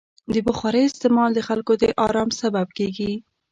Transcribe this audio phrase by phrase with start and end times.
[0.33, 3.11] د بخارۍ استعمال د خلکو د ارام سبب کېږي.